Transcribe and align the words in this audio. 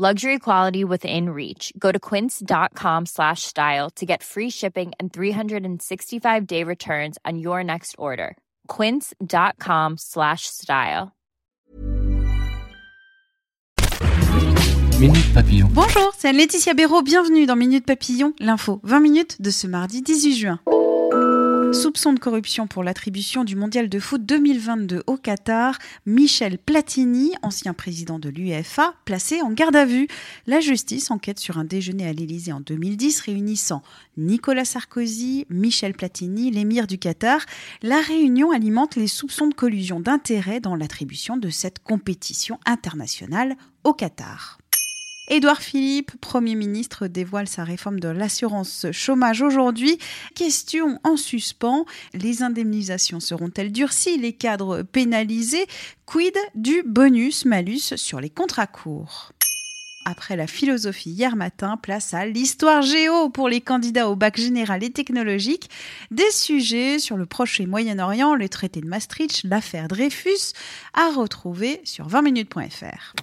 Luxury 0.00 0.38
quality 0.38 0.82
within 0.82 1.28
reach. 1.28 1.74
Go 1.78 1.92
to 1.92 1.98
quince.com 1.98 3.04
slash 3.04 3.42
style 3.42 3.90
to 3.96 4.06
get 4.06 4.22
free 4.22 4.48
shipping 4.48 4.92
and 4.98 5.12
365-day 5.12 6.64
returns 6.64 7.18
on 7.26 7.38
your 7.38 7.62
next 7.62 7.96
order. 7.98 8.38
quince.com 8.66 9.98
slash 9.98 10.46
style. 10.46 11.12
Minute 14.98 15.34
Papillon. 15.34 15.68
Bonjour, 15.70 16.14
c'est 16.16 16.32
Laetitia 16.32 16.72
Béraud, 16.72 17.02
bienvenue 17.02 17.44
dans 17.44 17.56
Minute 17.56 17.84
Papillon, 17.84 18.32
l'info 18.40 18.80
20 18.84 19.00
minutes 19.00 19.42
de 19.42 19.50
ce 19.50 19.66
mardi 19.66 20.00
18 20.00 20.34
juin. 20.34 20.60
Soupçon 21.72 22.12
de 22.12 22.18
corruption 22.18 22.66
pour 22.66 22.82
l'attribution 22.82 23.44
du 23.44 23.54
mondial 23.54 23.88
de 23.88 23.98
foot 24.00 24.26
2022 24.26 25.04
au 25.06 25.16
Qatar, 25.16 25.78
Michel 26.04 26.58
Platini, 26.58 27.32
ancien 27.42 27.74
président 27.74 28.18
de 28.18 28.28
l'UEFA, 28.28 28.94
placé 29.04 29.40
en 29.40 29.52
garde 29.52 29.76
à 29.76 29.84
vue. 29.84 30.08
La 30.48 30.58
justice 30.58 31.12
enquête 31.12 31.38
sur 31.38 31.58
un 31.58 31.64
déjeuner 31.64 32.08
à 32.08 32.12
l'Élysée 32.12 32.52
en 32.52 32.60
2010 32.60 33.20
réunissant 33.20 33.82
Nicolas 34.16 34.64
Sarkozy, 34.64 35.46
Michel 35.48 35.94
Platini, 35.94 36.50
l'émir 36.50 36.88
du 36.88 36.98
Qatar. 36.98 37.40
La 37.82 38.00
réunion 38.00 38.50
alimente 38.50 38.96
les 38.96 39.06
soupçons 39.06 39.46
de 39.46 39.54
collusion 39.54 40.00
d'intérêts 40.00 40.60
dans 40.60 40.74
l'attribution 40.74 41.36
de 41.36 41.50
cette 41.50 41.78
compétition 41.78 42.58
internationale 42.66 43.56
au 43.84 43.94
Qatar. 43.94 44.58
Édouard 45.32 45.62
Philippe, 45.62 46.10
Premier 46.20 46.56
ministre, 46.56 47.06
dévoile 47.06 47.46
sa 47.46 47.62
réforme 47.62 48.00
de 48.00 48.08
l'assurance 48.08 48.86
chômage 48.90 49.42
aujourd'hui. 49.42 49.96
Question 50.34 50.98
en 51.04 51.16
suspens, 51.16 51.84
les 52.14 52.42
indemnisations 52.42 53.20
seront-elles 53.20 53.70
durcies, 53.70 54.18
les 54.18 54.32
cadres 54.32 54.82
pénalisés? 54.82 55.66
Quid 56.04 56.36
du 56.56 56.82
bonus-malus 56.84 57.94
sur 57.94 58.20
les 58.20 58.28
contrats 58.28 58.66
courts? 58.66 59.30
Après 60.04 60.34
la 60.34 60.48
philosophie 60.48 61.10
hier 61.10 61.36
matin, 61.36 61.76
place 61.76 62.12
à 62.12 62.26
l'histoire 62.26 62.82
géo 62.82 63.30
pour 63.30 63.48
les 63.48 63.60
candidats 63.60 64.08
au 64.08 64.16
bac 64.16 64.36
général 64.36 64.82
et 64.82 64.90
technologique. 64.90 65.70
Des 66.10 66.32
sujets 66.32 66.98
sur 66.98 67.16
le 67.16 67.26
Proche 67.26 67.60
et 67.60 67.66
Moyen-Orient, 67.66 68.34
le 68.34 68.48
traité 68.48 68.80
de 68.80 68.88
Maastricht, 68.88 69.44
l'affaire 69.44 69.86
Dreyfus, 69.86 70.54
à 70.92 71.12
retrouver 71.12 71.80
sur 71.84 72.08
20minutes.fr. 72.08 73.14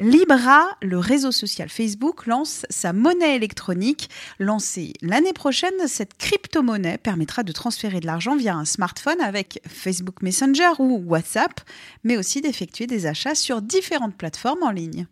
Libra, 0.00 0.76
le 0.80 0.98
réseau 0.98 1.32
social 1.32 1.68
Facebook, 1.68 2.26
lance 2.26 2.64
sa 2.70 2.92
monnaie 2.92 3.34
électronique. 3.34 4.08
Lancée 4.38 4.92
l'année 5.02 5.32
prochaine, 5.32 5.88
cette 5.88 6.16
crypto-monnaie 6.16 6.98
permettra 6.98 7.42
de 7.42 7.50
transférer 7.50 7.98
de 7.98 8.06
l'argent 8.06 8.36
via 8.36 8.54
un 8.54 8.64
smartphone 8.64 9.20
avec 9.20 9.60
Facebook 9.66 10.22
Messenger 10.22 10.70
ou 10.78 11.02
WhatsApp, 11.04 11.60
mais 12.04 12.16
aussi 12.16 12.40
d'effectuer 12.40 12.86
des 12.86 13.06
achats 13.06 13.34
sur 13.34 13.60
différentes 13.60 14.16
plateformes 14.16 14.62
en 14.62 14.70
ligne. 14.70 15.06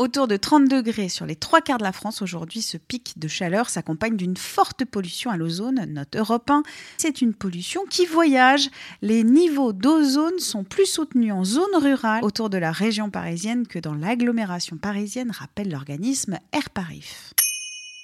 Autour 0.00 0.28
de 0.28 0.38
30 0.38 0.66
degrés 0.66 1.10
sur 1.10 1.26
les 1.26 1.36
trois 1.36 1.60
quarts 1.60 1.76
de 1.76 1.82
la 1.82 1.92
France 1.92 2.22
aujourd'hui, 2.22 2.62
ce 2.62 2.78
pic 2.78 3.18
de 3.18 3.28
chaleur 3.28 3.68
s'accompagne 3.68 4.16
d'une 4.16 4.38
forte 4.38 4.86
pollution 4.86 5.30
à 5.30 5.36
l'ozone, 5.36 5.84
note 5.92 6.16
Europe 6.16 6.50
1. 6.50 6.62
C'est 6.96 7.20
une 7.20 7.34
pollution 7.34 7.82
qui 7.84 8.06
voyage. 8.06 8.70
Les 9.02 9.24
niveaux 9.24 9.74
d'ozone 9.74 10.38
sont 10.38 10.64
plus 10.64 10.86
soutenus 10.86 11.34
en 11.34 11.44
zone 11.44 11.76
rurale 11.76 12.24
autour 12.24 12.48
de 12.48 12.56
la 12.56 12.72
région 12.72 13.10
parisienne 13.10 13.66
que 13.66 13.78
dans 13.78 13.92
l'agglomération 13.92 14.78
parisienne, 14.78 15.32
rappelle 15.32 15.70
l'organisme 15.70 16.38
AirParif 16.54 17.34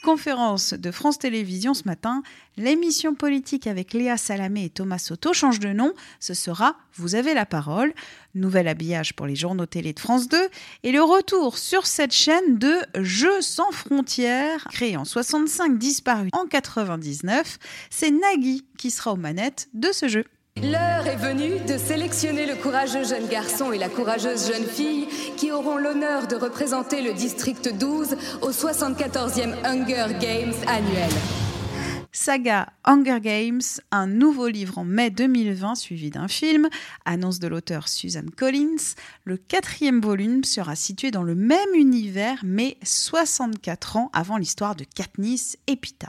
conférence 0.02 0.72
de 0.72 0.90
France 0.90 1.18
Télévisions 1.18 1.74
ce 1.74 1.84
matin, 1.84 2.22
l'émission 2.56 3.14
politique 3.14 3.66
avec 3.66 3.92
Léa 3.92 4.16
Salamé 4.16 4.64
et 4.64 4.70
Thomas 4.70 4.98
Soto 4.98 5.32
change 5.32 5.58
de 5.58 5.72
nom. 5.72 5.92
Ce 6.20 6.34
sera 6.34 6.76
Vous 6.94 7.14
avez 7.14 7.34
la 7.34 7.46
parole, 7.46 7.92
nouvel 8.34 8.68
habillage 8.68 9.14
pour 9.14 9.26
les 9.26 9.36
journaux 9.36 9.66
télé 9.66 9.92
de 9.92 10.00
France 10.00 10.28
2 10.28 10.36
et 10.82 10.92
le 10.92 11.02
retour 11.02 11.58
sur 11.58 11.86
cette 11.86 12.12
chaîne 12.12 12.58
de 12.58 12.76
Jeux 12.94 13.40
sans 13.40 13.70
frontières, 13.72 14.64
créé 14.70 14.96
en 14.96 15.04
65, 15.04 15.78
disparu 15.78 16.28
en 16.32 16.46
99. 16.46 17.58
C'est 17.90 18.10
Nagui 18.10 18.64
qui 18.78 18.90
sera 18.90 19.12
aux 19.12 19.16
manettes 19.16 19.68
de 19.74 19.90
ce 19.92 20.08
jeu. 20.08 20.24
L'heure 20.62 21.06
est 21.06 21.16
venue 21.16 21.60
de 21.68 21.76
sélectionner 21.76 22.46
le 22.46 22.54
courageux 22.54 23.04
jeune 23.04 23.28
garçon 23.28 23.72
et 23.72 23.78
la 23.78 23.90
courageuse 23.90 24.50
jeune 24.50 24.64
fille 24.64 25.06
qui 25.36 25.52
auront 25.52 25.76
l'honneur 25.76 26.28
de 26.28 26.34
représenter 26.34 27.02
le 27.02 27.12
district 27.12 27.76
12 27.78 28.16
au 28.40 28.50
74e 28.52 29.54
Hunger 29.66 30.14
Games 30.18 30.54
annuel. 30.66 31.10
Saga 32.10 32.68
Hunger 32.84 33.20
Games, 33.20 33.60
un 33.90 34.06
nouveau 34.06 34.48
livre 34.48 34.78
en 34.78 34.84
mai 34.84 35.10
2020 35.10 35.74
suivi 35.74 36.08
d'un 36.08 36.26
film, 36.26 36.70
annonce 37.04 37.38
de 37.38 37.48
l'auteur 37.48 37.86
Susan 37.86 38.24
Collins. 38.34 38.94
Le 39.24 39.36
quatrième 39.36 40.00
volume 40.00 40.42
sera 40.42 40.74
situé 40.74 41.10
dans 41.10 41.22
le 41.22 41.34
même 41.34 41.74
univers 41.74 42.40
mais 42.42 42.78
64 42.82 43.98
ans 43.98 44.10
avant 44.14 44.38
l'histoire 44.38 44.74
de 44.74 44.84
Katniss 44.84 45.58
et 45.66 45.76
Pita. 45.76 46.08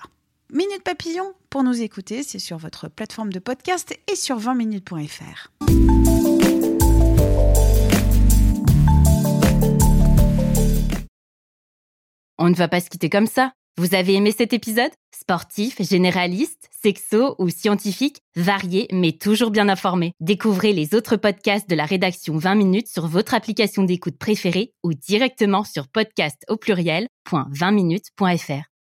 Minute 0.54 0.82
Papillon, 0.82 1.34
pour 1.50 1.64
nous 1.64 1.82
écouter, 1.82 2.24
c'est 2.24 2.40
sur 2.40 2.58
votre 2.58 2.88
plateforme 2.88 3.34
de 3.34 3.40
podcast 3.40 3.94
et 4.10 4.16
sur 4.16 4.40
20minutes.fr. 4.40 5.52
On 12.38 12.50
ne 12.50 12.56
va 12.56 12.70
pas 12.70 12.80
se 12.80 12.90
quitter 12.90 13.10
comme 13.10 13.28
ça. 13.28 13.52
Vous 13.76 13.94
avez 13.94 14.14
aimé 14.14 14.32
cet 14.32 14.54
épisode? 14.54 14.92
Sportif, 15.14 15.82
généraliste, 15.82 16.70
sexo 16.82 17.36
ou 17.40 17.50
scientifique, 17.50 18.22
varié 18.38 18.88
mais 18.94 19.12
toujours 19.12 19.52
bien 19.52 19.68
informé. 19.68 20.14
Découvrez 20.22 20.72
les 20.72 20.96
autres 20.96 21.18
podcasts 21.18 21.70
de 21.70 21.76
la 21.76 21.86
rédaction 21.86 22.38
20 22.38 22.56
minutes 22.56 22.88
sur 22.88 23.08
votre 23.08 23.34
application 23.34 23.84
d'écoute 23.84 24.18
préférée 24.18 24.72
ou 24.82 24.94
directement 24.94 25.66
sur 25.66 25.90
podcast 25.90 26.42
au 26.48 26.56
pluriel.20minutes.fr 26.56 28.77